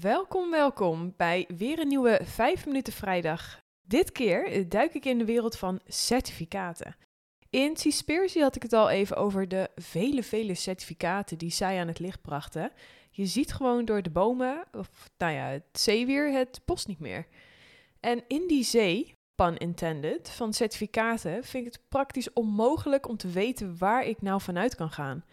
[0.00, 3.60] Welkom, welkom bij weer een nieuwe 5 minuten vrijdag.
[3.82, 6.96] Dit keer duik ik in de wereld van certificaten.
[7.50, 11.88] In Seaspiracy had ik het al even over de vele, vele certificaten die zij aan
[11.88, 12.70] het licht brachten.
[13.10, 17.26] Je ziet gewoon door de bomen, of nou ja, het zeewier, het bos niet meer.
[18.00, 23.28] En in die zee, pun intended, van certificaten vind ik het praktisch onmogelijk om te
[23.28, 25.24] weten waar ik nou vanuit kan gaan.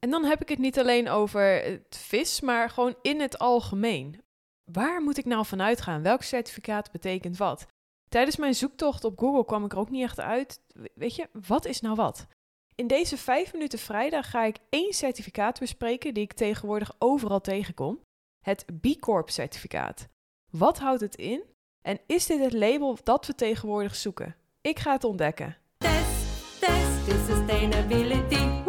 [0.00, 4.22] En dan heb ik het niet alleen over het vis, maar gewoon in het algemeen.
[4.64, 6.02] Waar moet ik nou vanuit gaan?
[6.02, 7.66] Welk certificaat betekent wat?
[8.08, 10.60] Tijdens mijn zoektocht op Google kwam ik er ook niet echt uit.
[10.94, 12.26] Weet je, wat is nou wat?
[12.74, 18.00] In deze 5 minuten vrijdag ga ik één certificaat bespreken die ik tegenwoordig overal tegenkom.
[18.40, 20.08] Het B Corp certificaat.
[20.50, 21.42] Wat houdt het in?
[21.82, 24.36] En is dit het label dat we tegenwoordig zoeken?
[24.60, 25.56] Ik ga het ontdekken.
[25.78, 28.60] Test, test the sustainability.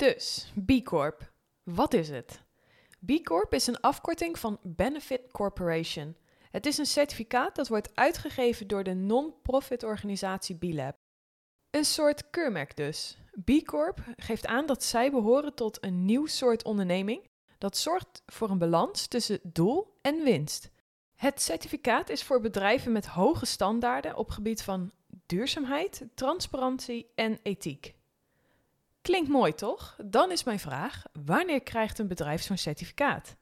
[0.00, 1.32] Dus, B Corp.
[1.62, 2.42] Wat is het?
[3.06, 6.16] B Corp is een afkorting van Benefit Corporation.
[6.50, 10.96] Het is een certificaat dat wordt uitgegeven door de non-profit organisatie B-Lab.
[11.70, 13.18] Een soort keurmerk dus.
[13.44, 18.50] B Corp geeft aan dat zij behoren tot een nieuw soort onderneming dat zorgt voor
[18.50, 20.70] een balans tussen doel en winst.
[21.14, 24.92] Het certificaat is voor bedrijven met hoge standaarden op gebied van
[25.26, 27.98] duurzaamheid, transparantie en ethiek.
[29.02, 29.96] Klinkt mooi toch?
[30.04, 33.36] Dan is mijn vraag: wanneer krijgt een bedrijf zo'n certificaat?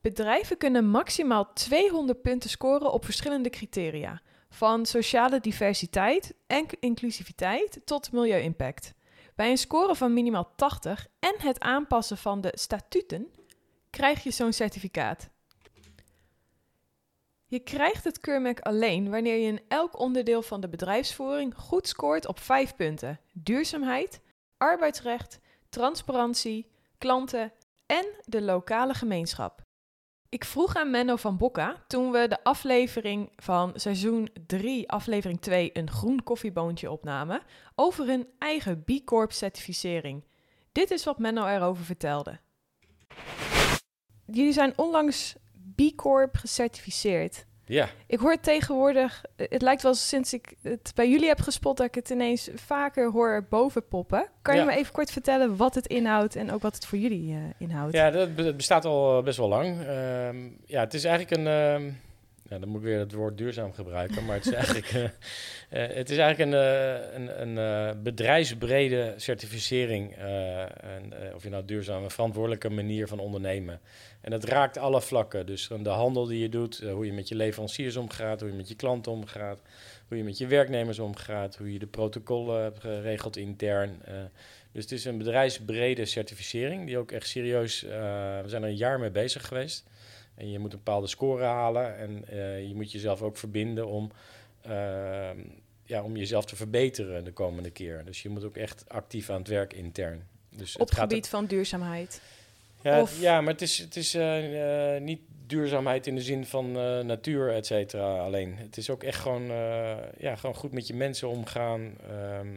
[0.00, 8.12] Bedrijven kunnen maximaal 200 punten scoren op verschillende criteria, van sociale diversiteit en inclusiviteit tot
[8.12, 8.94] milieu-impact.
[9.34, 13.30] Bij een score van minimaal 80 en het aanpassen van de statuten
[13.90, 15.30] krijg je zo'n certificaat.
[17.50, 22.26] Je krijgt het keurmerk alleen wanneer je in elk onderdeel van de bedrijfsvoering goed scoort
[22.26, 24.20] op 5 punten: duurzaamheid,
[24.56, 27.52] arbeidsrecht, transparantie, klanten
[27.86, 29.62] en de lokale gemeenschap.
[30.28, 35.70] Ik vroeg aan Menno van Bokka toen we de aflevering van seizoen 3, aflevering 2,
[35.72, 37.42] een groen koffieboontje opnamen,
[37.74, 40.24] over hun eigen B Corp certificering.
[40.72, 42.38] Dit is wat Menno erover vertelde.
[44.26, 45.36] Jullie zijn onlangs
[45.78, 47.46] B Corp gecertificeerd.
[47.64, 51.86] Ja, Ik hoor tegenwoordig, het lijkt wel sinds ik het bij jullie heb gespot dat
[51.86, 54.28] ik het ineens vaker hoor boven poppen.
[54.42, 57.32] Kan je me even kort vertellen wat het inhoudt en ook wat het voor jullie
[57.34, 57.94] eh, inhoudt?
[57.94, 59.80] ja dat bestaat al best wel lang.
[59.80, 61.46] Ehm, ja, het is eigenlijk een...
[61.46, 61.90] ehm,
[62.48, 66.10] dan moet ik weer het woord duurzaam gebruiken, maar het is eigenlijk, eh, eh, het
[66.10, 70.16] is eigenlijk een, eh, een, een bedrijfsbrede certificering.
[70.16, 73.80] en, of je nou duurzaam, een verantwoordelijke manier van ondernemen.
[74.20, 75.46] En dat raakt alle vlakken.
[75.46, 78.68] Dus de handel die je doet, hoe je met je leveranciers omgaat, hoe je met
[78.68, 79.62] je klanten omgaat,
[80.08, 84.02] hoe je met je werknemers omgaat, hoe je de protocollen hebt geregeld intern.
[84.72, 89.00] dus het is een bedrijfsbrede certificering die ook echt serieus, we zijn er een jaar
[89.00, 89.84] mee bezig geweest.
[90.38, 94.10] En je moet een bepaalde score halen en eh, je moet jezelf ook verbinden om,
[94.62, 95.38] ehm,
[95.84, 98.04] ja, om jezelf te verbeteren de komende keer.
[98.04, 100.22] Dus je moet ook echt actief aan het werk intern.
[100.50, 102.20] Dus Op het gaat gebied van duurzaamheid.
[102.82, 106.46] ja, Of- ja, maar het is, het is eh, eh, niet duurzaamheid in de zin
[106.46, 106.72] van
[107.06, 108.56] natuur, et cetera, alleen.
[108.56, 109.42] Het is ook echt gewoon,
[110.18, 111.94] ja, gewoon goed met je mensen omgaan.
[112.10, 112.48] ehm,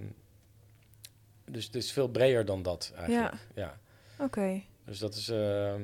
[1.45, 3.33] dus het is veel breder dan dat eigenlijk.
[3.55, 3.77] Ja.
[4.19, 4.61] Oké.
[4.85, 5.81] Dus dat is, ehm,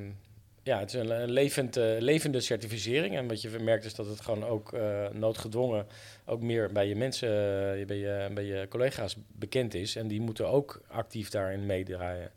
[0.67, 3.16] ja, het is een, een levend, eh, levende certificering.
[3.16, 5.88] En wat je merkt is dat het gewoon ook eh, noodgedwongen
[6.25, 9.95] ook meer bij je mensen, eh, bij, je, collega's bekend is.
[9.95, 12.31] En die moeten ook actief daarin meedraaien.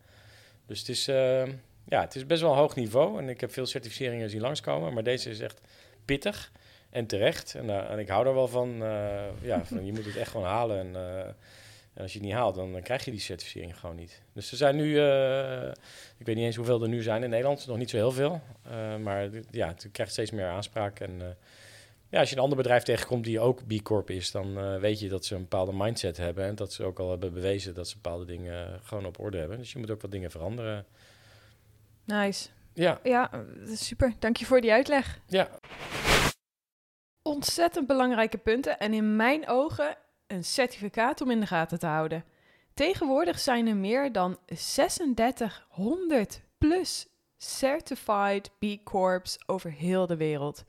[0.67, 1.47] Dus het is, eh,
[1.89, 3.19] ja, het is best wel hoog niveau.
[3.19, 4.95] En ik heb veel certificeringen zien langskomen.
[4.95, 5.61] Maar deze is echt
[6.05, 6.53] pittig
[6.91, 7.55] en terecht.
[7.55, 8.83] En, eh, en ik hou er wel van.
[8.83, 10.79] eh, ja, van je moet het echt gewoon halen.
[10.79, 11.29] En, eh,
[12.01, 14.23] en als je het niet haalt, dan, dan krijg je die certificering gewoon niet.
[14.33, 15.69] Dus er zijn nu, eh,
[16.19, 18.41] ik weet niet eens hoeveel er nu zijn in Nederland, nog niet zo heel veel.
[18.63, 21.01] Eh, maar ja, het krijgt steeds meer aanspraak.
[21.01, 21.29] En eh,
[22.09, 25.09] ja, als je een ander bedrijf tegenkomt die ook B Corp is, dan weet je
[25.09, 26.45] dat ze een bepaalde mindset hebben.
[26.45, 29.59] En dat ze ook al hebben bewezen dat ze bepaalde dingen gewoon op orde hebben.
[29.59, 30.87] Dus je moet ook wat dingen veranderen.
[32.05, 32.49] Nice.
[32.73, 33.45] Ja, Ja,
[33.75, 34.15] super.
[34.19, 35.21] Dank je voor die uitleg.
[35.27, 35.49] ja.
[37.23, 39.97] Ontzettend belangrijke punten en in mijn ogen
[40.31, 42.25] een certificaat om in de gaten te houden.
[42.75, 50.65] Tegenwoordig zijn er meer dan 3600 plus certified B Corps over heel de wereld.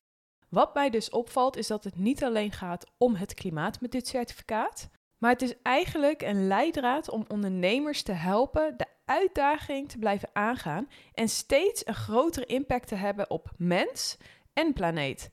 [0.48, 4.08] Wat mij dus opvalt is dat het niet alleen gaat om het klimaat met dit
[4.08, 10.30] certificaat, maar het is eigenlijk een leidraad om ondernemers te helpen de uitdaging te blijven
[10.32, 14.16] aangaan en steeds een grotere impact te hebben op mens
[14.52, 15.30] en planeet.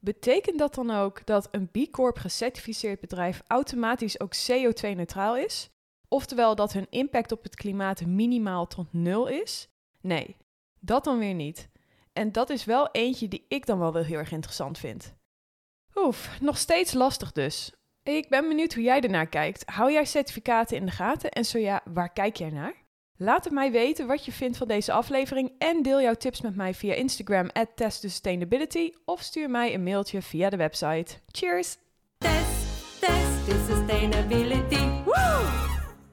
[0.00, 5.70] Betekent dat dan ook dat een B Corp gecertificeerd bedrijf automatisch ook CO2-neutraal is?
[6.08, 9.68] Oftewel dat hun impact op het klimaat minimaal tot nul is?
[10.00, 10.36] Nee,
[10.80, 11.68] dat dan weer niet.
[12.12, 15.14] En dat is wel eentje die ik dan wel heel erg interessant vind.
[15.94, 17.72] Oef, nog steeds lastig dus.
[18.02, 19.62] Ik ben benieuwd hoe jij ernaar kijkt.
[19.66, 22.85] Hou jij certificaten in de gaten en zo ja, waar kijk jij naar?
[23.18, 26.56] Laat het mij weten wat je vindt van deze aflevering en deel jouw tips met
[26.56, 31.14] mij via Instagram at Sustainability of stuur mij een mailtje via de website.
[31.26, 31.76] Cheers!
[32.18, 35.04] Test, test the sustainability.
[35.04, 35.65] Woo!